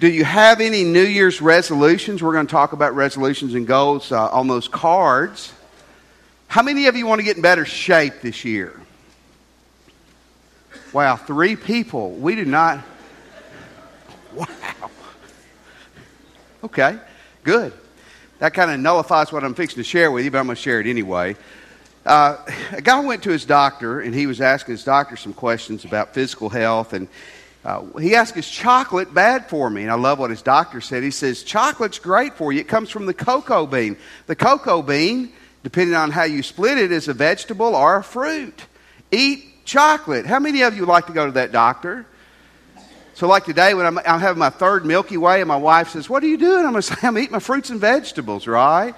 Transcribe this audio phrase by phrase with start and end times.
[0.00, 2.22] Do you have any New Year's resolutions?
[2.22, 5.52] We're going to talk about resolutions and goals uh, on those cards.
[6.48, 8.80] How many of you want to get in better shape this year?
[10.94, 12.12] Wow, three people.
[12.12, 12.82] We do not.
[14.32, 14.46] Wow.
[16.64, 16.98] Okay,
[17.44, 17.74] good.
[18.38, 20.62] That kind of nullifies what I'm fixing to share with you, but I'm going to
[20.62, 21.36] share it anyway.
[22.06, 22.38] Uh,
[22.72, 26.14] a guy went to his doctor, and he was asking his doctor some questions about
[26.14, 27.06] physical health, and
[27.64, 29.82] uh, he asked, Is chocolate bad for me?
[29.82, 31.02] And I love what his doctor said.
[31.02, 32.60] He says, Chocolate's great for you.
[32.60, 33.96] It comes from the cocoa bean.
[34.26, 38.64] The cocoa bean, depending on how you split it, is a vegetable or a fruit.
[39.10, 40.24] Eat chocolate.
[40.24, 42.06] How many of you like to go to that doctor?
[43.14, 46.08] So, like today, when I'm, I'm having my third Milky Way, and my wife says,
[46.08, 46.64] What are you doing?
[46.64, 48.94] I'm going to say, I'm eating my fruits and vegetables, right?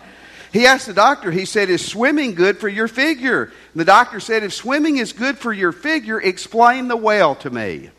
[0.52, 3.44] He asked the doctor, he said, Is swimming good for your figure?
[3.44, 7.50] And the doctor said, If swimming is good for your figure, explain the well to
[7.50, 7.90] me.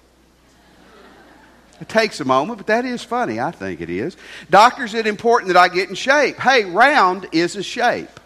[1.81, 3.39] It takes a moment, but that is funny.
[3.39, 4.15] I think it is.
[4.49, 6.37] Doctors, it important that I get in shape.
[6.37, 8.19] Hey, round is a shape.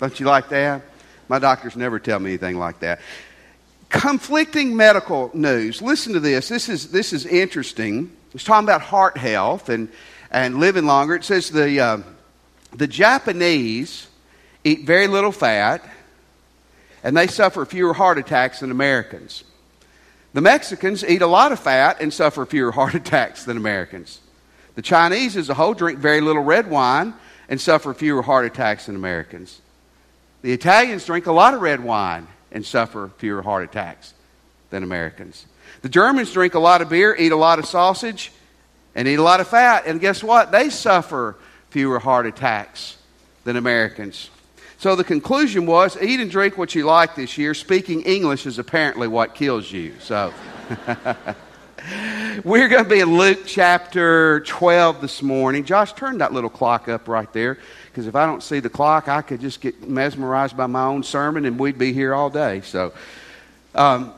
[0.00, 0.82] Don't you like that?
[1.28, 3.00] My doctors never tell me anything like that.
[3.88, 5.80] Conflicting medical news.
[5.80, 6.48] Listen to this.
[6.48, 8.14] This is, this is interesting.
[8.34, 9.88] It's talking about heart health and,
[10.30, 11.14] and living longer.
[11.14, 11.98] It says the, uh,
[12.72, 14.08] the Japanese
[14.64, 15.88] eat very little fat
[17.04, 19.44] and they suffer fewer heart attacks than Americans.
[20.34, 24.20] The Mexicans eat a lot of fat and suffer fewer heart attacks than Americans.
[24.74, 27.14] The Chinese, as a whole, drink very little red wine
[27.48, 29.60] and suffer fewer heart attacks than Americans.
[30.42, 34.12] The Italians drink a lot of red wine and suffer fewer heart attacks
[34.70, 35.46] than Americans.
[35.82, 38.32] The Germans drink a lot of beer, eat a lot of sausage,
[38.96, 39.84] and eat a lot of fat.
[39.86, 40.50] And guess what?
[40.50, 41.36] They suffer
[41.70, 42.96] fewer heart attacks
[43.44, 44.30] than Americans.
[44.84, 47.54] So the conclusion was eat and drink what you like this year.
[47.54, 49.94] Speaking English is apparently what kills you.
[49.98, 50.30] So
[52.44, 55.64] we're going to be in Luke chapter 12 this morning.
[55.64, 59.08] Josh, turn that little clock up right there because if I don't see the clock,
[59.08, 62.60] I could just get mesmerized by my own sermon and we'd be here all day.
[62.60, 62.92] So,
[63.74, 64.12] um,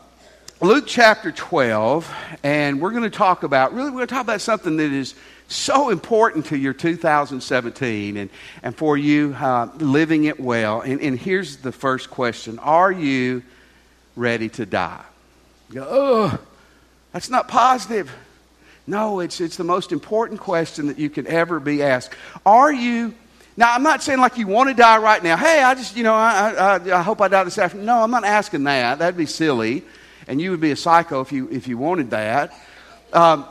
[0.60, 2.12] Luke chapter 12,
[2.42, 5.14] and we're going to talk about really, we're going to talk about something that is
[5.48, 8.30] so important to your 2017 and,
[8.62, 10.80] and for you uh, living it well.
[10.80, 13.42] And, and here's the first question Are you
[14.16, 15.04] ready to die?
[15.68, 16.38] You go, oh,
[17.12, 18.12] that's not positive.
[18.88, 22.12] No, it's, it's the most important question that you can ever be asked.
[22.44, 23.14] Are you
[23.56, 25.36] now, I'm not saying like you want to die right now.
[25.36, 27.86] Hey, I just, you know, I, I, I, hope I die this afternoon.
[27.86, 28.98] No, I'm not asking that.
[28.98, 29.82] That'd be silly.
[30.28, 32.52] And you would be a psycho if you, if you wanted that.
[33.14, 33.46] Um,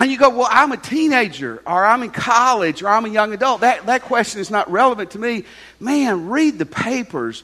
[0.00, 3.32] and you go, well, I'm a teenager, or I'm in college, or I'm a young
[3.34, 3.62] adult.
[3.62, 5.44] That, that question is not relevant to me.
[5.80, 7.42] Man, read the papers.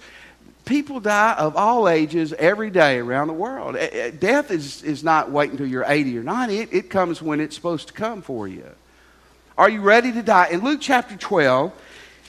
[0.65, 3.75] People die of all ages every day around the world.
[3.75, 7.20] Eh, eh, death is, is not waiting until you're 80 or 90, it, it comes
[7.20, 8.65] when it's supposed to come for you.
[9.59, 10.48] Are you ready to die?
[10.48, 11.72] In Luke chapter 12,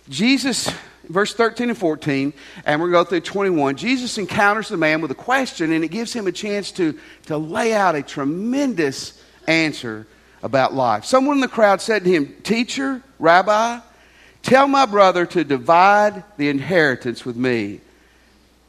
[0.10, 0.74] Jesus,
[1.08, 2.34] verse 13 and 14,
[2.66, 5.84] and we're going to go through 21, Jesus encounters the man with a question, and
[5.84, 6.98] it gives him a chance to,
[7.28, 10.08] to lay out a tremendous answer
[10.46, 11.06] about life.
[11.06, 13.80] Someone in the crowd said to him, Teacher, Rabbi,
[14.44, 17.82] tell my brother to divide the inheritance with me.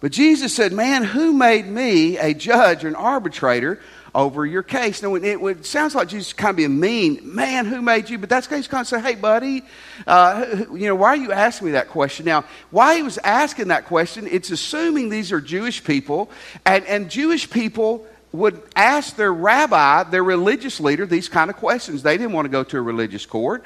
[0.00, 3.78] But Jesus said, Man, who made me a judge or an arbitrator
[4.14, 5.02] over your case?
[5.02, 7.34] Now, it, sounds like Jesus kind of being mean.
[7.34, 8.16] Man, who made you?
[8.16, 9.62] But that's kind of say, Hey, buddy,
[10.06, 12.24] uh, you know, why are you asking me that question?
[12.24, 16.30] Now, why he was asking that question, it's assuming these are Jewish people,
[16.64, 18.06] and, and Jewish people
[18.36, 22.02] would ask their rabbi, their religious leader, these kind of questions.
[22.02, 23.64] They didn't want to go to a religious court.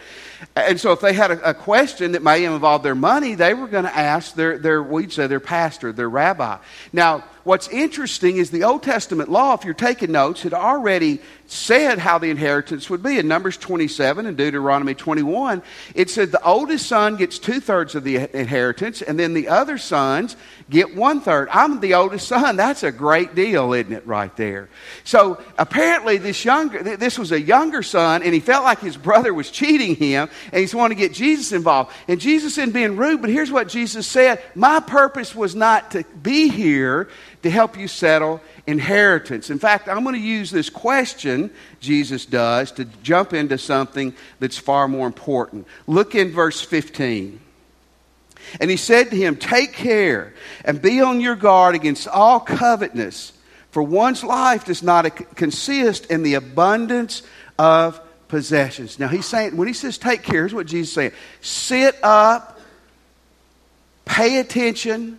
[0.57, 3.67] And so if they had a, a question that may involve their money, they were
[3.67, 6.59] going to ask their, their, we'd say their pastor, their rabbi.
[6.93, 11.99] Now, what's interesting is the Old Testament law, if you're taking notes, had already said
[11.99, 13.19] how the inheritance would be.
[13.19, 15.63] In Numbers 27 and Deuteronomy 21,
[15.95, 19.77] it said the oldest son gets two thirds of the inheritance, and then the other
[19.77, 20.37] sons
[20.69, 21.49] get one third.
[21.51, 22.57] I'm the oldest son.
[22.57, 24.69] That's a great deal, isn't it, right there?
[25.03, 29.35] So apparently, this younger, this was a younger son, and he felt like his brother
[29.35, 31.93] was cheating him, and he's wanting to get Jesus involved.
[32.07, 36.05] And Jesus isn't being rude, but here's what Jesus said: My purpose was not to
[36.23, 37.09] be here
[37.43, 39.51] to help you settle inheritance.
[39.51, 41.51] In fact, I'm going to use this question,
[41.81, 45.67] Jesus does, to jump into something that's far more important.
[45.87, 47.41] Look in verse 15.
[48.61, 50.35] And he said to him, Take care
[50.65, 53.33] and be on your guard against all covetousness,
[53.71, 57.23] for one's life does not consist in the abundance
[57.59, 58.99] of possessions.
[58.99, 62.59] Now, he's saying, when he says take care, here's what Jesus is saying sit up,
[64.05, 65.19] pay attention,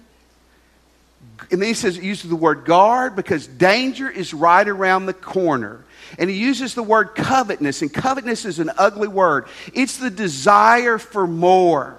[1.49, 5.13] and then he says, he uses the word guard because danger is right around the
[5.13, 5.83] corner.
[6.17, 9.47] And he uses the word covetousness, and covetousness is an ugly word.
[9.73, 11.97] It's the desire for more.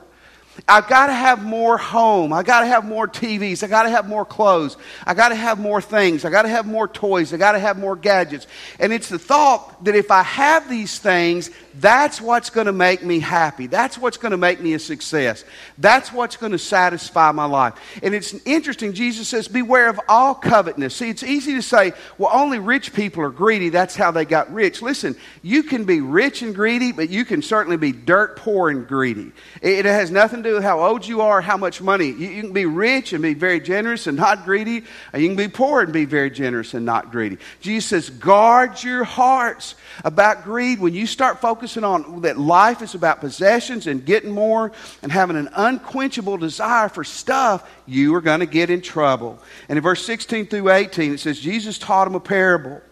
[0.69, 2.33] I've got to have more home.
[2.33, 3.63] I got to have more TVs.
[3.63, 4.77] I got to have more clothes.
[5.07, 6.27] I got to have more things.
[6.27, 7.33] I got to have more toys.
[7.33, 8.47] I got to have more gadgets.
[8.79, 13.03] And it's the thought that if I have these things, that's what's going to make
[13.03, 13.67] me happy.
[13.67, 15.45] That's what's going to make me a success.
[15.79, 17.75] That's what's going to satisfy my life.
[18.03, 18.93] And it's interesting.
[18.93, 20.95] Jesus says, Beware of all covetousness.
[20.95, 23.71] See, it's easy to say, well, only rich people are greedy.
[23.71, 24.83] That's how they got rich.
[24.83, 28.87] Listen, you can be rich and greedy, but you can certainly be dirt poor and
[28.87, 29.33] greedy.
[29.63, 32.11] It has nothing to do with how old you are, how much money.
[32.11, 34.85] You, can be rich and be very generous and not greedy,
[35.15, 37.39] you can be poor and be very generous and not greedy.
[37.61, 39.75] Jesus says, Guard your hearts
[40.05, 40.79] about greed.
[40.79, 45.13] When you start focusing focusing on that life is about possessions and getting more and
[45.13, 49.39] having an unquenchable desire for stuff, you are going to get in trouble.
[49.69, 52.83] And in verse 16 through 18, it says, Jesus taught him a parable.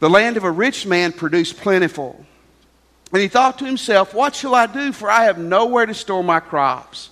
[0.00, 2.22] The land of a rich man produced plentiful.
[3.14, 4.92] And he thought to himself, What shall I do?
[4.92, 7.08] For I have nowhere to store my crops.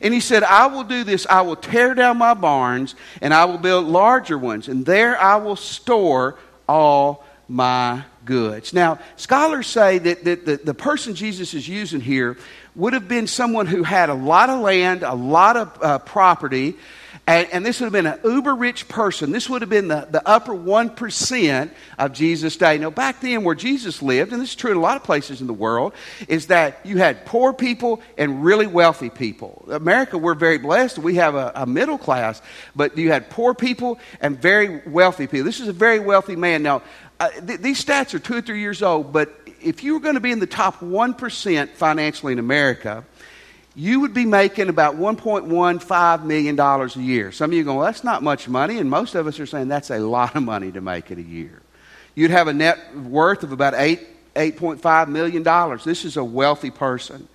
[0.00, 1.26] And he said, I will do this.
[1.26, 5.36] I will tear down my barns and I will build larger ones, and there I
[5.36, 8.74] will store all my goods.
[8.74, 12.36] Now, scholars say that, that the, the person Jesus is using here
[12.76, 16.76] would have been someone who had a lot of land, a lot of uh, property,
[17.28, 19.32] and, and, this would have been an uber rich person.
[19.32, 22.78] This would have been the, the upper 1% of Jesus' day.
[22.78, 25.42] Now, back then, where Jesus lived, and this is true in a lot of places
[25.42, 25.92] in the world,
[26.26, 29.68] is that you had poor people and really wealthy people.
[29.70, 30.96] America, we're very blessed.
[30.96, 32.40] We have a, a middle class,
[32.74, 35.44] but you had poor people and very wealthy people.
[35.44, 36.62] This is a very wealthy man.
[36.62, 36.80] Now,
[37.20, 40.14] uh, th- these stats are two or three years old, but if you were going
[40.14, 43.04] to be in the top 1% financially in America,
[43.74, 47.32] you would be making about $1.15 million a year.
[47.32, 49.68] Some of you go, well, that's not much money, and most of us are saying
[49.68, 51.62] that's a lot of money to make in a year.
[52.14, 54.00] You'd have a net worth of about eight,
[54.34, 55.42] $8.5 million.
[55.84, 57.28] This is a wealthy person.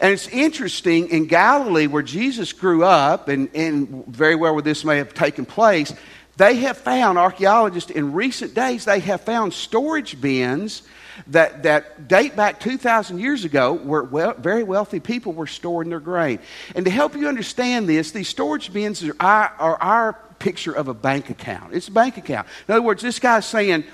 [0.00, 4.84] And it's interesting, in Galilee, where Jesus grew up, and, and very well where this
[4.84, 5.94] may have taken place,
[6.36, 10.82] they have found, archaeologists in recent days, they have found storage bins
[11.28, 16.00] that, that date back 2,000 years ago where well, very wealthy people were storing their
[16.00, 16.38] grain.
[16.74, 20.88] And to help you understand this, these storage bins are our, are our picture of
[20.88, 21.74] a bank account.
[21.74, 22.46] It's a bank account.
[22.68, 23.84] In other words, this guy's saying,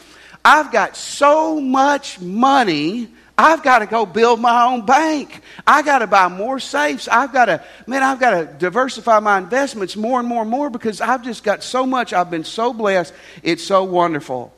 [0.45, 3.09] I've got so much money
[3.41, 5.43] I've got to go build my own bank.
[5.67, 7.09] I got to buy more safes.
[7.09, 10.69] I've got to, man, I've got to diversify my investments more and more and more
[10.69, 12.13] because I've just got so much.
[12.13, 13.15] I've been so blessed.
[13.43, 14.53] It's so wonderful.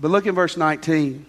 [0.00, 1.26] But look at verse 19.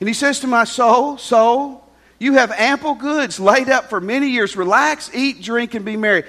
[0.00, 1.84] And he says to my soul, Soul,
[2.18, 4.56] you have ample goods laid up for many years.
[4.56, 6.24] Relax, eat, drink, and be merry.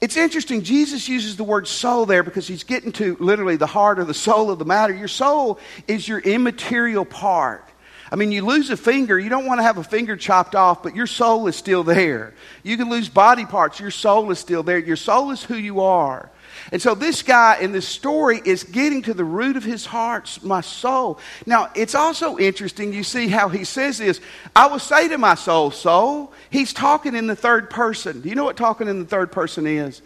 [0.00, 4.00] It's interesting, Jesus uses the word soul there because he's getting to literally the heart
[4.00, 4.92] or the soul of the matter.
[4.92, 7.68] Your soul is your immaterial part.
[8.10, 10.82] I mean, you lose a finger, you don't want to have a finger chopped off,
[10.82, 12.34] but your soul is still there.
[12.64, 14.78] You can lose body parts, your soul is still there.
[14.78, 16.30] Your soul is who you are.
[16.72, 20.38] And so this guy in this story is getting to the root of his heart,
[20.42, 21.18] my soul.
[21.44, 24.22] Now, it's also interesting, you see how he says this.
[24.56, 26.32] I will say to my soul, soul.
[26.48, 28.22] He's talking in the third person.
[28.22, 30.00] Do you know what talking in the third person is?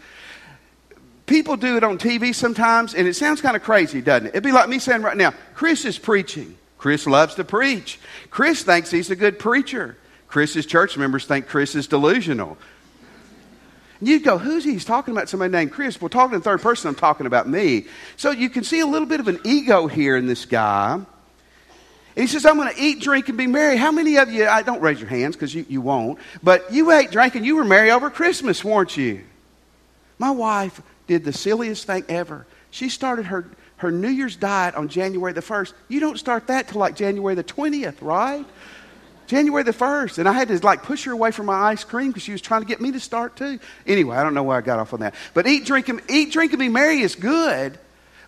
[1.26, 4.30] People do it on TV sometimes, and it sounds kind of crazy, doesn't it?
[4.30, 6.58] It'd be like me saying right now, Chris is preaching.
[6.78, 8.00] Chris loves to preach.
[8.30, 9.96] Chris thinks he's a good preacher.
[10.26, 12.58] Chris's church members think Chris is delusional.
[14.00, 14.72] And you go, who's he?
[14.72, 16.00] He's talking about somebody named Chris.
[16.00, 17.86] Well, talking in third person, I'm talking about me.
[18.16, 20.94] So you can see a little bit of an ego here in this guy.
[20.94, 21.06] And
[22.22, 23.76] he says, I'm going to eat, drink, and be merry.
[23.76, 26.90] How many of you, I don't raise your hands because you, you won't, but you
[26.90, 29.22] ate, drank, and you were merry over Christmas, weren't you?
[30.18, 32.46] My wife did the silliest thing ever.
[32.70, 35.74] She started her, her New Year's diet on January the 1st.
[35.88, 38.46] You don't start that till like January the 20th, right?
[39.26, 40.18] January the 1st.
[40.18, 42.40] And I had to like push her away from my ice cream because she was
[42.40, 43.58] trying to get me to start too.
[43.86, 45.14] Anyway, I don't know why I got off on that.
[45.34, 47.78] But eat, drink, and, eat, drink, and be merry is good.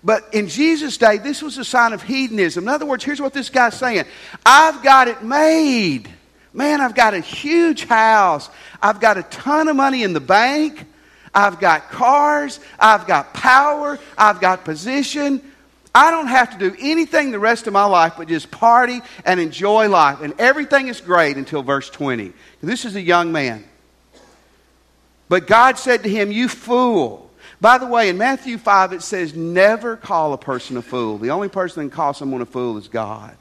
[0.02, 2.64] But in Jesus' day, this was a sign of hedonism.
[2.64, 4.05] In other words, here's what this guy's saying
[4.45, 6.09] I've got it made.
[6.52, 8.49] Man, I've got a huge house.
[8.81, 10.87] I've got a ton of money in the bank.
[11.35, 12.59] I've got cars.
[12.78, 13.99] I've got power.
[14.17, 15.43] I've got position.
[15.99, 19.40] I don't have to do anything the rest of my life but just party and
[19.40, 20.21] enjoy life.
[20.21, 22.33] And everything is great until verse 20.
[22.62, 23.64] This is a young man.
[25.28, 27.28] But God said to him, You fool.
[27.61, 31.19] By the way, in Matthew 5, it says, Never call a person a fool.
[31.19, 33.37] The only person that can call someone a fool is God.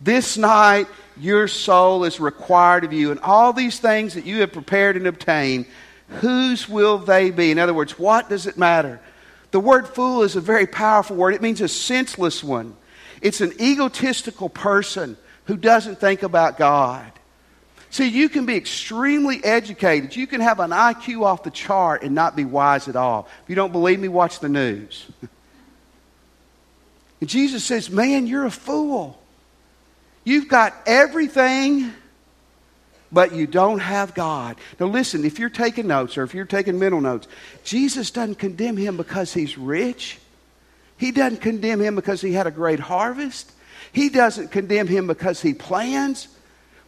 [0.00, 4.52] This night, your soul is required of you, and all these things that you have
[4.52, 5.66] prepared and obtained,
[6.20, 7.50] Whose will they be?
[7.50, 9.00] In other words, what does it matter?
[9.56, 11.32] The word fool is a very powerful word.
[11.32, 12.76] It means a senseless one.
[13.22, 17.10] It's an egotistical person who doesn't think about God.
[17.88, 20.14] See, you can be extremely educated.
[20.14, 23.28] You can have an IQ off the chart and not be wise at all.
[23.44, 25.06] If you don't believe me, watch the news.
[27.22, 29.18] and Jesus says, Man, you're a fool.
[30.22, 31.94] You've got everything,
[33.12, 34.56] but you don't have God.
[34.80, 37.28] Now, listen, if you're taking notes or if you're taking mental notes,
[37.64, 40.18] Jesus doesn't condemn him because he's rich.
[40.98, 43.52] He doesn't condemn him because he had a great harvest.
[43.92, 46.28] He doesn't condemn him because he plans.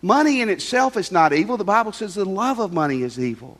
[0.02, 1.56] Money in itself is not evil.
[1.56, 3.58] The Bible says the love of money is evil.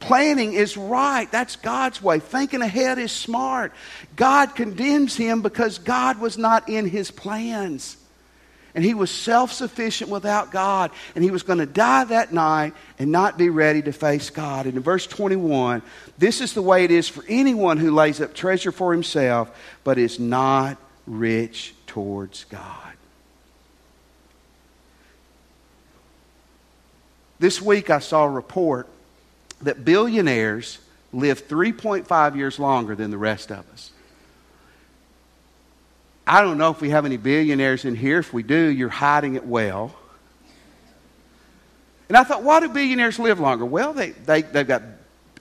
[0.00, 1.30] Planning is right.
[1.30, 2.18] That's God's way.
[2.18, 3.72] Thinking ahead is smart.
[4.16, 7.96] God condemns him because God was not in his plans.
[8.74, 10.90] And he was self sufficient without God.
[11.14, 14.66] And he was going to die that night and not be ready to face God.
[14.66, 15.82] And in verse 21,
[16.18, 19.98] this is the way it is for anyone who lays up treasure for himself, but
[19.98, 20.76] is not
[21.06, 22.94] rich towards God.
[27.38, 28.88] This week I saw a report
[29.62, 30.78] that billionaires
[31.12, 33.92] live 3.5 years longer than the rest of us.
[36.26, 38.18] I don't know if we have any billionaires in here.
[38.18, 39.94] If we do, you're hiding it well.
[42.08, 43.64] And I thought, why do billionaires live longer?
[43.64, 44.82] Well, they, they, they've got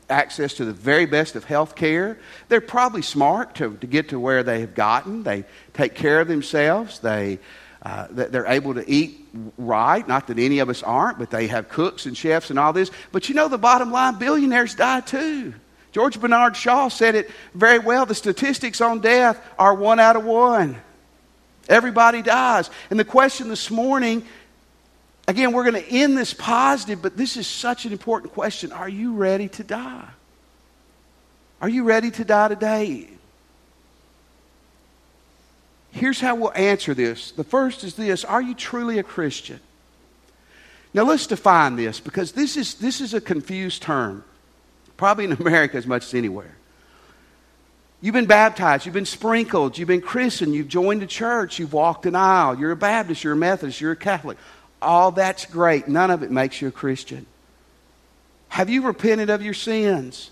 [0.10, 2.18] access to the very best of health care.
[2.50, 5.24] They're probably smart to, to get to where they have gotten.
[5.24, 7.00] They take care of themselves.
[7.00, 7.40] They,
[7.82, 10.08] uh, they're able to eat right.
[10.08, 12.92] Not that any of us aren't, but they have cooks and chefs and all this.
[13.12, 15.54] But you know, the bottom line billionaires die too.
[15.94, 18.06] George Bernard Shaw said it very well.
[18.06, 20.82] The statistics on death are one out of one.
[21.70, 22.70] Everybody dies.
[22.90, 24.26] And the question this morning
[25.28, 28.72] Again, we're going to end this positive, but this is such an important question.
[28.72, 30.10] Are you ready to die?
[31.62, 33.10] Are you ready to die today?
[35.92, 37.32] Here's how we'll answer this.
[37.32, 39.62] The first is this Are you truly a Christian?
[40.94, 44.24] Now, let's define this because this is, this is a confused term,
[45.04, 46.56] probably in America as much as anywhere.
[48.00, 52.06] You've been baptized, you've been sprinkled, you've been christened, you've joined a church, you've walked
[52.06, 54.38] an aisle, you're a Baptist, you're a Methodist, you're a Catholic.
[54.82, 55.90] All that's great.
[55.90, 57.26] None of it makes you a Christian.
[58.48, 60.32] Have you repented of your sins?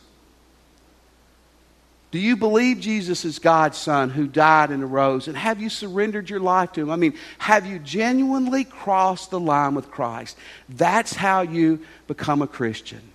[2.12, 5.28] Do you believe Jesus is God's Son who died and arose?
[5.28, 6.90] And have you surrendered your life to Him?
[6.90, 10.38] I mean, have you genuinely crossed the line with Christ?
[10.70, 13.11] That's how you become a Christian.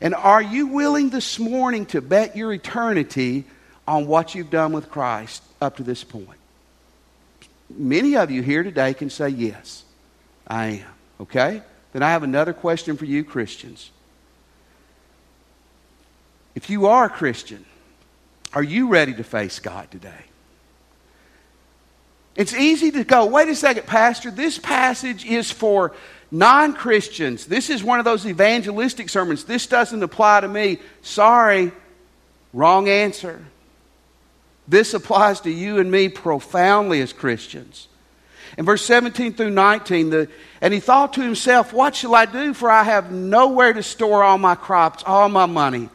[0.00, 3.44] And are you willing this morning to bet your eternity
[3.86, 6.38] on what you've done with Christ up to this point?
[7.70, 9.84] Many of you here today can say yes.
[10.46, 10.86] I am.
[11.20, 11.62] Okay?
[11.92, 13.90] Then I have another question for you, Christians.
[16.54, 17.64] If you are a Christian,
[18.52, 20.24] are you ready to face God today?
[22.36, 25.92] It's easy to go, wait a second, Pastor, this passage is for
[26.34, 27.46] non Christians.
[27.46, 29.44] This is one of those evangelistic sermons.
[29.44, 30.78] This doesn't apply to me.
[31.00, 31.70] Sorry,
[32.52, 33.42] wrong answer.
[34.66, 37.86] This applies to you and me profoundly as Christians.
[38.58, 40.28] In verse 17 through 19, the,
[40.60, 42.52] and he thought to himself, What shall I do?
[42.52, 45.88] For I have nowhere to store all my crops, all my money.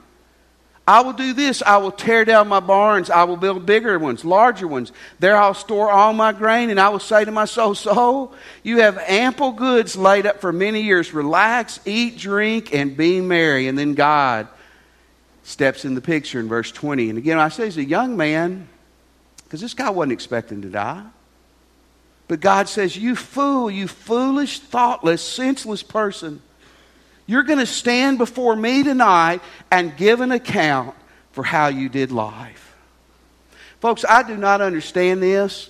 [0.89, 1.61] I will do this.
[1.61, 3.11] I will tear down my barns.
[3.11, 4.91] I will build bigger ones, larger ones.
[5.19, 8.79] There I'll store all my grain, and I will say to my soul, Soul, you
[8.79, 11.13] have ample goods laid up for many years.
[11.13, 13.67] Relax, eat, drink, and be merry.
[13.67, 14.47] And then God
[15.43, 17.09] steps in the picture in verse 20.
[17.09, 18.67] And again, I say, as a young man,
[19.43, 21.05] because this guy wasn't expecting to die.
[22.27, 26.41] But God says, You fool, you foolish, thoughtless, senseless person.
[27.29, 30.95] You're going to stand before me tonight and give an account
[31.31, 32.75] for how you did life.
[33.81, 35.69] Folks, I do not understand this,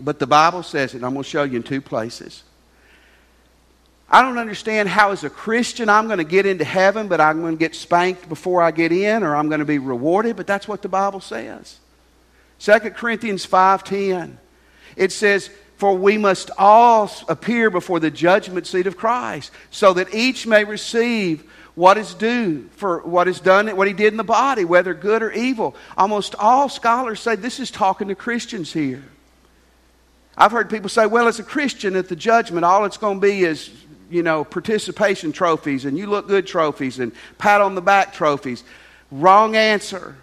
[0.00, 2.42] but the Bible says it, I'm going to show you in two places.
[4.08, 7.42] I don't understand how, as a Christian, I'm going to get into heaven, but I'm
[7.42, 10.46] going to get spanked before I get in, or I'm going to be rewarded, but
[10.46, 11.80] that's what the Bible says.
[12.60, 14.38] 2 Corinthians 5.10,
[14.96, 15.50] it says,
[15.82, 20.62] for we must all appear before the judgment seat of Christ, so that each may
[20.62, 21.42] receive
[21.74, 25.24] what is due for what is done, what he did in the body, whether good
[25.24, 25.74] or evil.
[25.98, 29.02] Almost all scholars say this is talking to Christians here.
[30.38, 33.26] I've heard people say, well, as a Christian at the judgment, all it's going to
[33.26, 33.68] be is,
[34.08, 38.62] you know, participation trophies and you look good trophies and pat on the back trophies.
[39.10, 40.14] Wrong answer.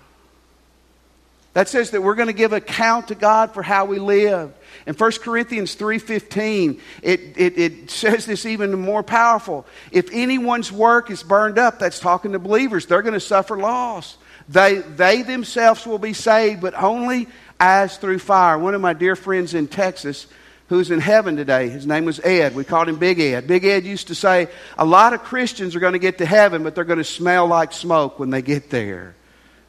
[1.51, 4.53] That says that we're going to give account to God for how we live.
[4.85, 9.65] In 1 Corinthians 3.15, it, it, it says this even more powerful.
[9.91, 14.17] If anyone's work is burned up, that's talking to believers, they're going to suffer loss.
[14.47, 17.27] They, they themselves will be saved, but only
[17.59, 18.57] as through fire.
[18.57, 20.25] One of my dear friends in Texas,
[20.69, 22.55] who's in heaven today, his name was Ed.
[22.55, 23.47] We called him Big Ed.
[23.47, 26.63] Big Ed used to say, A lot of Christians are going to get to heaven,
[26.63, 29.15] but they're going to smell like smoke when they get there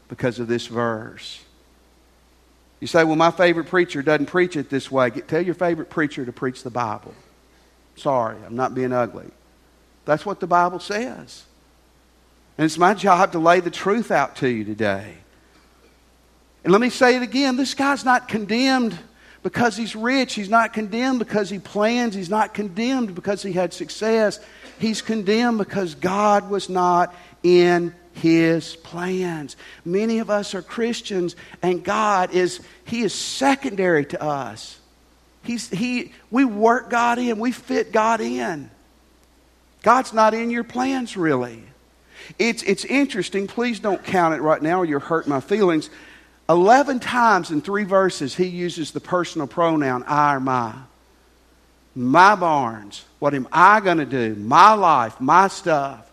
[0.09, 1.40] because of this verse.
[2.81, 5.11] You say, Well, my favorite preacher doesn't preach it this way.
[5.11, 7.15] Tell your favorite preacher to preach the Bible.
[7.97, 9.31] Sorry, I'm not being ugly.
[10.07, 11.45] That's what the Bible says.
[12.57, 15.15] And it's my job to lay the truth out to you today.
[16.65, 18.99] And let me say it again this guy's not condemned
[19.43, 20.35] because he's rich.
[20.35, 22.15] He's not condemned because he plans.
[22.15, 24.41] He's not condemned because he had success.
[24.79, 29.57] He's condemned because God was not in his plans.
[29.85, 34.79] Many of us are Christians, and God is, He is secondary to us.
[35.43, 38.71] He's, he, we work God in, we fit God in.
[39.83, 41.63] God's not in your plans, really.
[42.39, 43.47] It's, it's interesting.
[43.47, 45.89] Please don't count it right now or you'll hurt my feelings.
[46.51, 50.75] 11 times in three verses, he uses the personal pronoun I or my.
[51.95, 53.05] My barns.
[53.19, 54.35] What am I going to do?
[54.35, 56.10] My life, my stuff.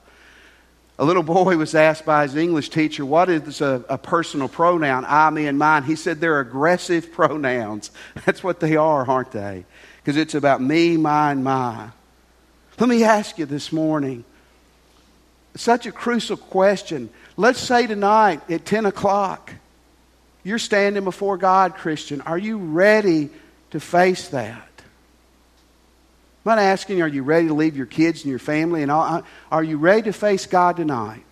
[1.00, 5.06] A little boy was asked by his English teacher, What is a, a, personal pronoun?
[5.08, 5.84] I, me, and mine.
[5.84, 7.92] He said they're aggressive pronouns.
[8.26, 9.66] That's what they are, aren't they?
[9.98, 11.90] Because it's about me, mine, my.
[12.80, 14.24] Let me ask you this morning
[15.56, 17.10] such a crucial question.
[17.36, 19.54] Let's say tonight at 10 o'clock,
[20.44, 22.22] you're standing before God, Christian.
[22.22, 23.30] Are you ready
[23.72, 24.67] to face that?
[26.48, 29.24] I'm not asking, are you ready to leave your kids and your family and all?
[29.52, 31.24] Are you ready to face God tonight?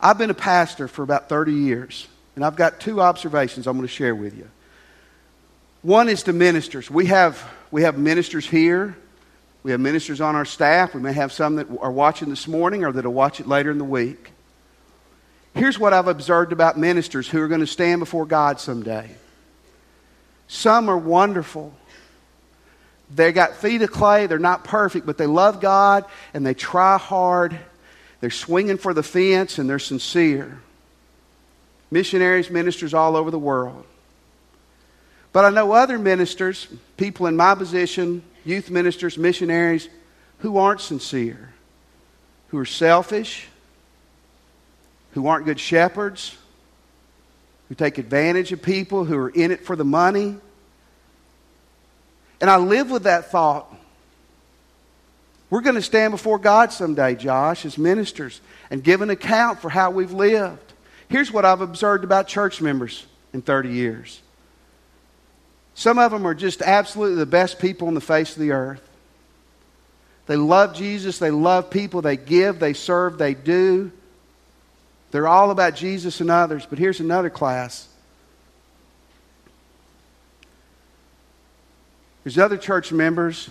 [0.00, 3.86] I've been a pastor for about 30 years, and I've got two observations I'm going
[3.86, 4.48] to share with you.
[5.82, 6.90] One is to ministers.
[6.90, 8.96] We have, we have ministers here
[9.62, 10.94] we have ministers on our staff.
[10.94, 13.70] We may have some that are watching this morning or that will watch it later
[13.70, 14.32] in the week.
[15.54, 19.14] Here's what I've observed about ministers who are going to stand before God someday.
[20.48, 21.74] Some are wonderful.
[23.10, 24.26] They got feet of clay.
[24.26, 27.58] They're not perfect, but they love God and they try hard.
[28.20, 30.60] They're swinging for the fence and they're sincere.
[31.90, 33.84] Missionaries, ministers all over the world.
[35.32, 39.88] But I know other ministers, people in my position, youth ministers, missionaries
[40.38, 41.52] who aren't sincere,
[42.48, 43.48] who are selfish,
[45.12, 46.36] who aren't good shepherds,
[47.68, 50.36] who take advantage of people, who are in it for the money.
[52.42, 53.72] And I live with that thought.
[55.48, 59.68] We're going to stand before God someday, Josh, as ministers, and give an account for
[59.68, 60.72] how we've lived.
[61.08, 64.20] Here's what I've observed about church members in 30 years
[65.74, 68.86] some of them are just absolutely the best people on the face of the earth.
[70.26, 73.90] They love Jesus, they love people, they give, they serve, they do.
[75.12, 76.66] They're all about Jesus and others.
[76.66, 77.88] But here's another class.
[82.24, 83.50] There's other church members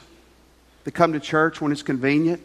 [0.84, 2.41] that come to church when it's convenient.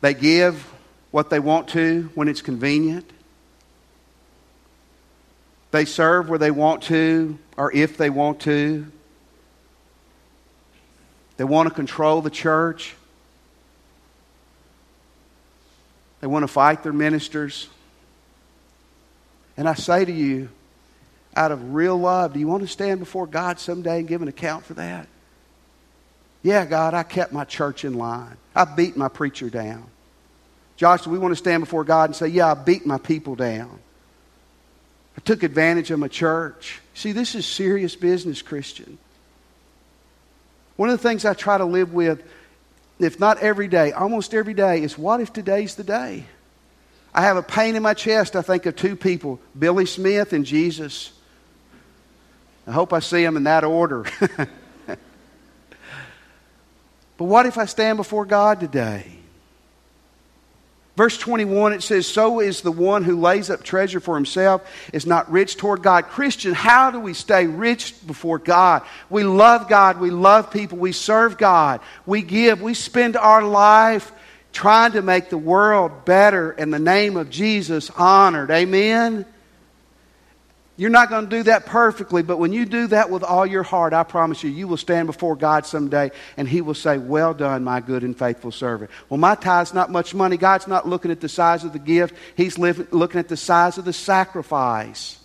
[0.00, 0.62] They give
[1.12, 3.08] what they want to when it's convenient.
[5.70, 8.86] They serve where they want to or if they want to.
[11.36, 12.94] They want to control the church.
[16.20, 17.68] They want to fight their ministers.
[19.56, 20.48] And I say to you,
[21.36, 24.28] out of real love, do you want to stand before God someday and give an
[24.28, 25.08] account for that?
[26.42, 28.36] Yeah, God, I kept my church in line.
[28.54, 29.86] I beat my preacher down.
[30.76, 33.34] Josh, do we want to stand before God and say, Yeah, I beat my people
[33.34, 33.78] down?
[35.16, 36.80] I took advantage of my church.
[36.92, 38.98] See, this is serious business, Christian.
[40.76, 42.22] One of the things I try to live with,
[42.98, 46.24] if not every day, almost every day, is what if today's the day?
[47.14, 48.34] I have a pain in my chest.
[48.34, 51.12] I think of two people Billy Smith and Jesus.
[52.66, 54.04] I hope I see them in that order.
[54.86, 54.98] but
[57.18, 59.18] what if I stand before God today?
[60.96, 65.06] Verse 21, it says, So is the one who lays up treasure for himself is
[65.06, 66.04] not rich toward God.
[66.04, 68.82] Christian, how do we stay rich before God?
[69.10, 69.98] We love God.
[69.98, 70.78] We love people.
[70.78, 71.80] We serve God.
[72.06, 72.62] We give.
[72.62, 74.12] We spend our life
[74.52, 78.52] trying to make the world better and the name of Jesus honored.
[78.52, 79.26] Amen?
[80.76, 83.62] You're not going to do that perfectly, but when you do that with all your
[83.62, 87.32] heart, I promise you, you will stand before God someday and He will say, Well
[87.32, 88.90] done, my good and faithful servant.
[89.08, 90.36] Well, my tithe's not much money.
[90.36, 93.84] God's not looking at the size of the gift, He's looking at the size of
[93.84, 95.18] the sacrifice.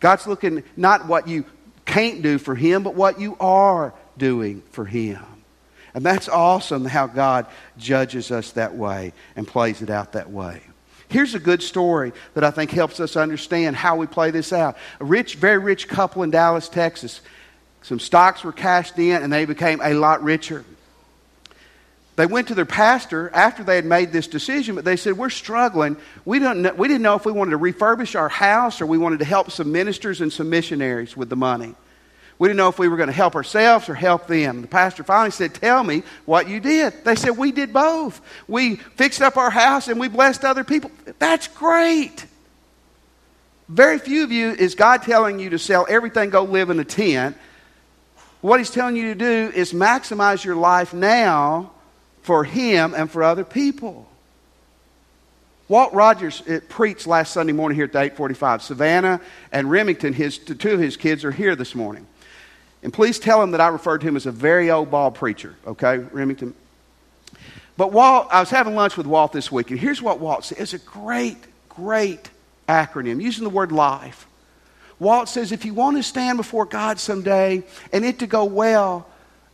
[0.00, 1.44] God's looking not what you
[1.84, 5.22] can't do for Him, but what you are doing for Him.
[5.92, 10.62] And that's awesome how God judges us that way and plays it out that way.
[11.10, 14.76] Here's a good story that I think helps us understand how we play this out.
[15.00, 17.20] A rich, very rich couple in Dallas, Texas.
[17.82, 20.64] Some stocks were cashed in and they became a lot richer.
[22.14, 25.30] They went to their pastor after they had made this decision, but they said, We're
[25.30, 25.96] struggling.
[26.24, 28.98] We, don't know, we didn't know if we wanted to refurbish our house or we
[28.98, 31.74] wanted to help some ministers and some missionaries with the money.
[32.40, 34.62] We didn't know if we were going to help ourselves or help them.
[34.62, 37.04] The pastor finally said, Tell me what you did.
[37.04, 38.18] They said, We did both.
[38.48, 40.90] We fixed up our house and we blessed other people.
[41.18, 42.24] That's great.
[43.68, 46.84] Very few of you is God telling you to sell everything, go live in a
[46.84, 47.36] tent.
[48.40, 51.72] What He's telling you to do is maximize your life now
[52.22, 54.08] for Him and for other people.
[55.68, 58.62] Walt Rogers preached last Sunday morning here at the 845.
[58.62, 59.20] Savannah
[59.52, 62.06] and Remington, his, two of his kids, are here this morning.
[62.82, 65.54] And please tell him that I referred to him as a very old ball preacher,
[65.66, 66.54] okay, Remington?
[67.76, 70.58] But Walt, I was having lunch with Walt this week, and here's what Walt said.
[70.58, 71.38] It's a great,
[71.68, 72.30] great
[72.68, 74.26] acronym, using the word life.
[74.98, 77.62] Walt says if you want to stand before God someday
[77.92, 79.06] and it to go well,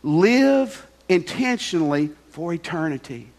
[0.03, 3.29] live intentionally for eternity.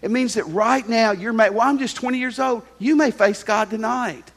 [0.00, 2.62] It means that right now you're, may, well, I'm just 20 years old.
[2.78, 4.30] You may face God tonight.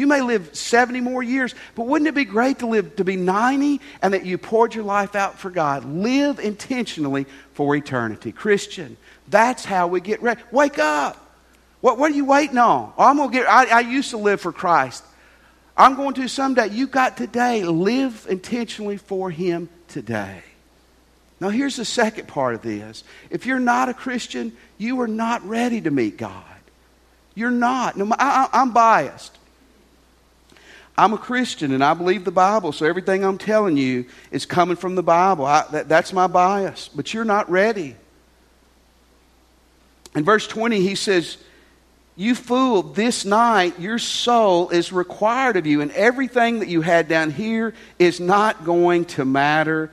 [0.00, 3.16] You may live 70 more years, but wouldn't it be great to live to be
[3.16, 5.84] 90 and that you poured your life out for God?
[5.84, 8.32] Live intentionally for eternity.
[8.32, 8.96] Christian,
[9.28, 10.40] that's how we get ready.
[10.52, 11.18] Wake up.
[11.82, 12.94] What, what are you waiting on?
[12.96, 15.04] Oh, I'm gonna get, I, I used to live for Christ.
[15.76, 16.68] I'm going to someday.
[16.68, 17.62] You got today.
[17.64, 20.42] Live intentionally for Him today.
[21.40, 23.04] Now, here's the second part of this.
[23.28, 26.42] If you're not a Christian, you are not ready to meet God.
[27.34, 27.98] You're not.
[27.98, 29.36] No, I, I'm biased.
[31.00, 34.76] I'm a Christian and I believe the Bible, so everything I'm telling you is coming
[34.76, 35.46] from the Bible.
[35.46, 36.90] I, that, that's my bias.
[36.94, 37.96] But you're not ready.
[40.14, 41.38] In verse 20, he says,
[42.16, 47.08] You fool, this night your soul is required of you, and everything that you had
[47.08, 49.90] down here is not going to matter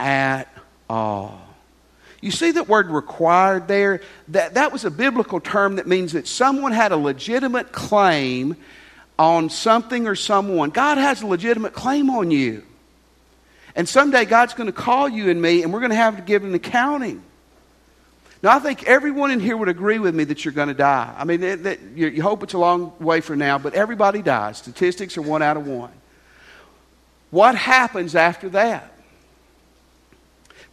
[0.00, 0.52] at
[0.88, 1.40] all.
[2.20, 4.00] You see that word required there?
[4.26, 8.56] That, that was a biblical term that means that someone had a legitimate claim
[9.20, 10.70] on something or someone.
[10.70, 12.62] God has a legitimate claim on you.
[13.76, 16.22] And someday God's going to call you and me, and we're going to have to
[16.22, 17.22] give an accounting.
[18.42, 21.14] Now, I think everyone in here would agree with me that you're going to die.
[21.14, 24.22] I mean, that, that, you, you hope it's a long way from now, but everybody
[24.22, 24.56] dies.
[24.56, 25.92] Statistics are one out of one.
[27.30, 28.90] What happens after that?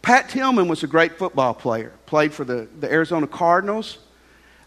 [0.00, 3.98] Pat Tillman was a great football player, played for the, the Arizona Cardinals.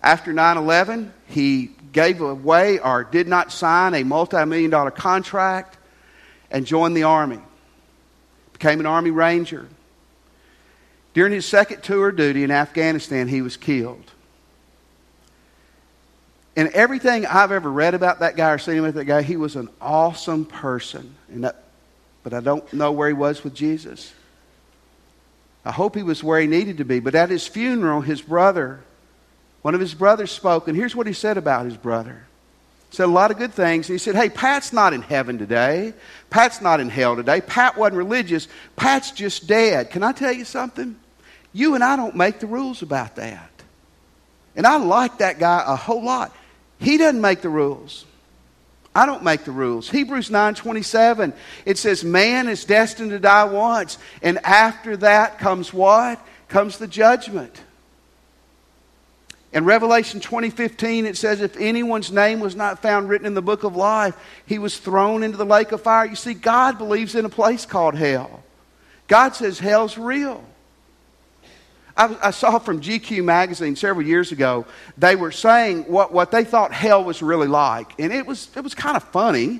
[0.03, 5.77] After 9 11, he gave away or did not sign a multi million dollar contract
[6.49, 7.39] and joined the Army.
[8.53, 9.67] Became an Army Ranger.
[11.13, 14.11] During his second tour of duty in Afghanistan, he was killed.
[16.55, 19.55] And everything I've ever read about that guy or seen about that guy, he was
[19.55, 21.15] an awesome person.
[21.29, 21.63] And that,
[22.23, 24.13] but I don't know where he was with Jesus.
[25.63, 26.99] I hope he was where he needed to be.
[26.99, 28.81] But at his funeral, his brother
[29.61, 32.25] one of his brothers spoke, and here's what he said about his brother.
[32.89, 33.87] He said a lot of good things.
[33.87, 35.93] He said, Hey, Pat's not in heaven today.
[36.29, 37.39] Pat's not in hell today.
[37.41, 38.47] Pat wasn't religious.
[38.75, 39.91] Pat's just dead.
[39.91, 40.97] Can I tell you something?
[41.53, 43.49] You and I don't make the rules about that.
[44.55, 46.35] And I like that guy a whole lot.
[46.79, 48.05] He doesn't make the rules.
[48.93, 49.89] I don't make the rules.
[49.89, 51.33] Hebrews 9:27
[51.65, 56.19] it says man is destined to die once and after that comes what?
[56.49, 57.61] Comes the judgment.
[59.53, 63.63] In Revelation 20:15 it says if anyone's name was not found written in the book
[63.63, 66.05] of life, he was thrown into the lake of fire.
[66.05, 68.43] You see God believes in a place called hell.
[69.07, 70.43] God says hell's real.
[71.97, 74.65] I, I saw from GQ magazine several years ago,
[74.97, 77.91] they were saying what, what they thought hell was really like.
[77.99, 79.59] And it was, it was kind of funny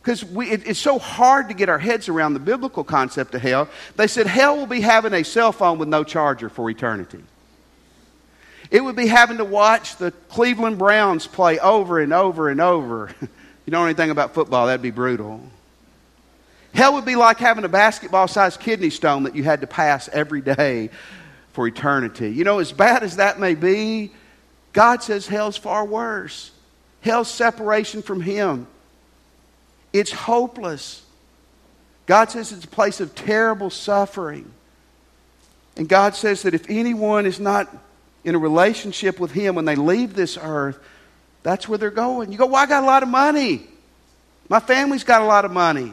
[0.00, 3.68] because it, it's so hard to get our heads around the biblical concept of hell.
[3.96, 7.24] They said hell will be having a cell phone with no charger for eternity.
[8.70, 13.08] It would be having to watch the Cleveland Browns play over and over and over.
[13.08, 13.22] if
[13.66, 15.40] you know anything about football, that'd be brutal.
[16.74, 20.08] Hell would be like having a basketball sized kidney stone that you had to pass
[20.12, 20.90] every day
[21.52, 22.30] for eternity.
[22.30, 24.12] You know, as bad as that may be,
[24.72, 26.50] God says hell's far worse.
[27.00, 28.66] Hell's separation from Him.
[29.92, 31.02] It's hopeless.
[32.04, 34.52] God says it's a place of terrible suffering.
[35.76, 37.74] And God says that if anyone is not
[38.26, 40.78] in a relationship with Him when they leave this earth,
[41.42, 42.32] that's where they're going.
[42.32, 43.62] You go, well, I got a lot of money.
[44.48, 45.92] My family's got a lot of money.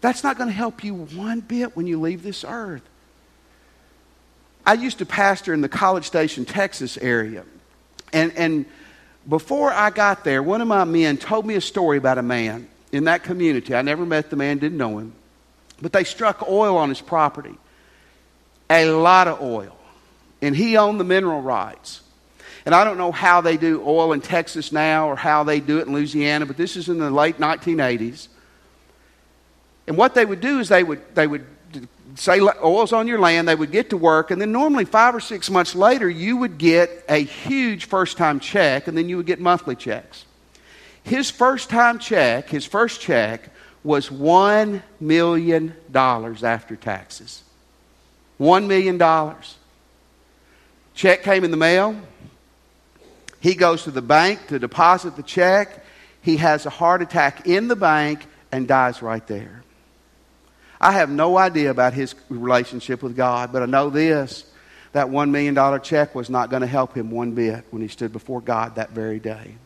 [0.00, 2.82] That's not going to help you one bit when you leave this earth.
[4.66, 7.44] I used to pastor in the College Station, Texas area.
[8.12, 8.66] And, and
[9.28, 12.68] before I got there, one of my men told me a story about a man
[12.90, 13.74] in that community.
[13.74, 15.12] I never met the man, didn't know him.
[15.80, 17.56] But they struck oil on his property
[18.68, 19.76] a lot of oil.
[20.42, 22.02] And he owned the mineral rights.
[22.66, 25.78] And I don't know how they do oil in Texas now or how they do
[25.78, 28.28] it in Louisiana, but this is in the late 1980s.
[29.86, 31.44] And what they would do is they would, they would
[32.14, 35.20] say oil's on your land, they would get to work, and then normally five or
[35.20, 39.26] six months later, you would get a huge first time check, and then you would
[39.26, 40.24] get monthly checks.
[41.02, 43.50] His first time check, his first check,
[43.82, 47.42] was $1 million after taxes.
[48.40, 48.98] $1 million.
[50.94, 51.96] Check came in the mail.
[53.40, 55.84] He goes to the bank to deposit the check.
[56.22, 59.62] He has a heart attack in the bank and dies right there.
[60.80, 64.44] I have no idea about his relationship with God, but I know this
[64.92, 68.12] that $1 million check was not going to help him one bit when he stood
[68.12, 69.56] before God that very day.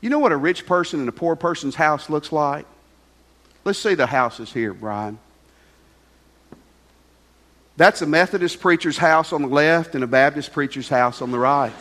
[0.00, 2.66] You know what a rich person and a poor person's house looks like?
[3.64, 5.18] Let's see the houses here, Brian.
[7.78, 11.38] That's a Methodist preacher's house on the left and a Baptist preacher's house on the
[11.38, 11.72] right.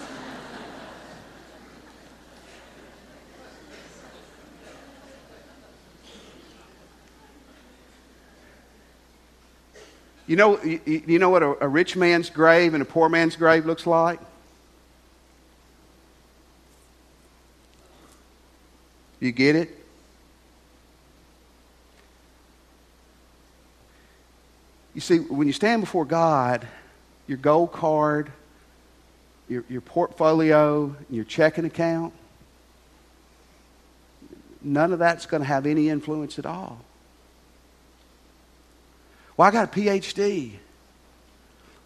[10.27, 13.65] You know, you, know what a, a rich man's grave and a poor man's grave
[13.65, 14.19] looks like?
[19.19, 19.76] You get it?
[24.97, 26.67] You see, when you stand before God,
[27.27, 28.31] your gold card,
[29.47, 32.13] your, your portfolio, your checking account,
[34.63, 36.83] none of that's going to have any influence at all.
[39.37, 40.53] Well, I got a PhD.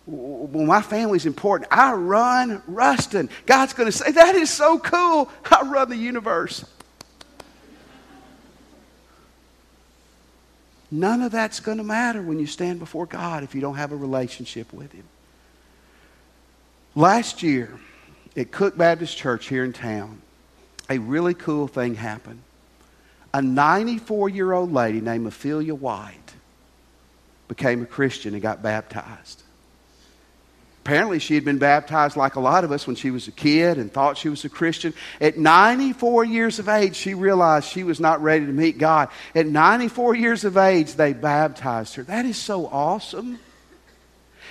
[0.06, 1.70] Well, my family's important.
[1.70, 3.30] I run Ruston.
[3.46, 5.30] God's going to say, That is so cool.
[5.52, 6.64] I run the universe.
[10.92, 13.94] None of that's going to matter when you stand before God if you don't have
[13.94, 15.06] a relationship with Him.
[16.94, 17.80] Last year
[18.36, 20.22] at Cook Baptist Church here in town,
[20.90, 22.42] a really cool thing happened.
[23.34, 26.34] A 94 year old lady named Ophelia White
[27.48, 29.44] became a Christian and got baptized.
[30.84, 33.78] Apparently, she had been baptized like a lot of us when she was a kid
[33.78, 34.96] and thought she was a Christian.
[35.20, 39.10] At 94 years of age, she realized she was not ready to meet God.
[39.36, 42.04] At 94 years of age, they baptized her.
[42.04, 43.38] That is so awesome.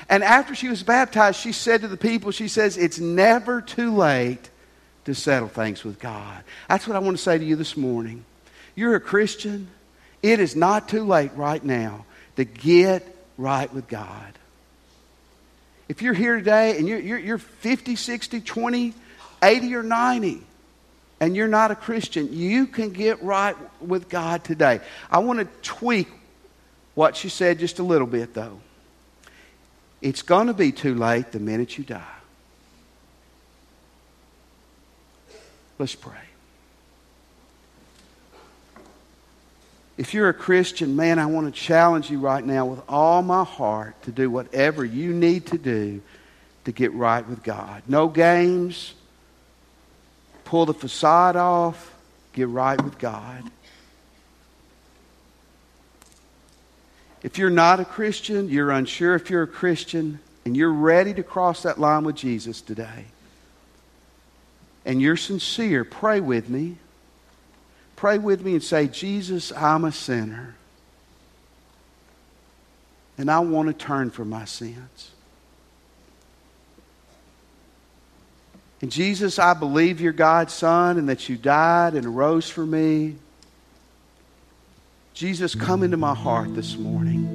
[0.08, 3.92] And after she was baptized, she said to the people, She says, It's never too
[3.96, 4.50] late
[5.06, 6.44] to settle things with God.
[6.68, 8.24] That's what I want to say to you this morning.
[8.76, 9.68] You're a Christian.
[10.22, 12.04] It is not too late right now
[12.36, 13.04] to get
[13.36, 14.34] right with God.
[15.90, 18.94] If you're here today and you're, you're, you're 50, 60, 20,
[19.42, 20.40] 80, or 90,
[21.18, 24.78] and you're not a Christian, you can get right with God today.
[25.10, 26.06] I want to tweak
[26.94, 28.60] what she said just a little bit, though.
[30.00, 32.04] It's going to be too late the minute you die.
[35.76, 36.29] Let's pray.
[40.00, 43.44] If you're a Christian, man, I want to challenge you right now with all my
[43.44, 46.00] heart to do whatever you need to do
[46.64, 47.82] to get right with God.
[47.86, 48.94] No games.
[50.44, 51.94] Pull the facade off.
[52.32, 53.44] Get right with God.
[57.22, 61.22] If you're not a Christian, you're unsure if you're a Christian, and you're ready to
[61.22, 63.04] cross that line with Jesus today,
[64.86, 66.78] and you're sincere, pray with me
[68.00, 70.54] pray with me and say, Jesus, I'm a sinner.
[73.18, 75.10] And I want to turn from my sins.
[78.80, 83.16] And Jesus, I believe you're God's Son and that you died and rose for me.
[85.12, 87.26] Jesus, come into my heart this morning.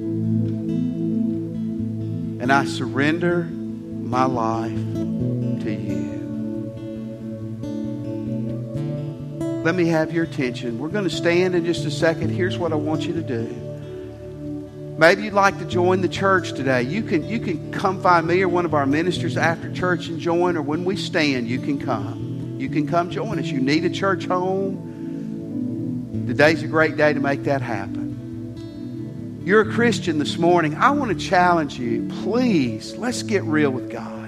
[2.42, 6.15] And I surrender my life to you.
[9.66, 10.78] Let me have your attention.
[10.78, 12.30] We're going to stand in just a second.
[12.30, 13.48] Here's what I want you to do.
[15.00, 16.84] Maybe you'd like to join the church today.
[16.84, 20.20] You can, you can come find me or one of our ministers after church and
[20.20, 22.58] join, or when we stand, you can come.
[22.60, 23.48] you can come join us.
[23.48, 26.26] You need a church home.
[26.28, 29.42] Today's a great day to make that happen.
[29.44, 30.76] You're a Christian this morning.
[30.76, 32.08] I want to challenge you.
[32.22, 34.25] Please, let's get real with God.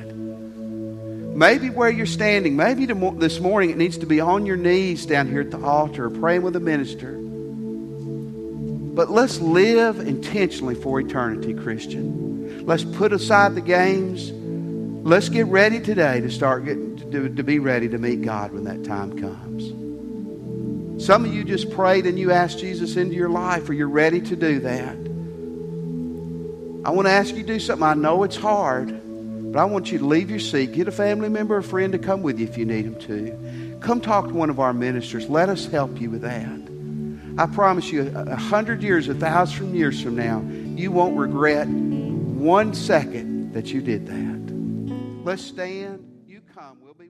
[1.38, 5.28] Maybe where you're standing, maybe this morning it needs to be on your knees down
[5.28, 7.12] here at the altar praying with a minister.
[8.95, 12.65] But let's live intentionally for eternity, Christian.
[12.65, 14.32] Let's put aside the games.
[15.08, 18.63] Let's get ready today to start getting to, to be ready to meet God when
[18.63, 21.06] that time comes.
[21.06, 24.21] Some of you just prayed and you asked Jesus into your life, or you're ready
[24.21, 24.95] to do that.
[26.84, 27.88] I want to ask you to do something.
[27.88, 28.89] I know it's hard,
[29.51, 31.91] but I want you to leave your seat, get a family member or a friend
[31.93, 33.77] to come with you if you need them to.
[33.81, 35.29] Come talk to one of our ministers.
[35.29, 36.67] Let us help you with that.
[37.39, 40.41] I promise you, a hundred years, a thousand years from now,
[40.75, 45.25] you won't regret one second that you did that.
[45.25, 46.03] Let's stand.
[46.27, 46.77] You come.
[46.81, 47.10] We'll be.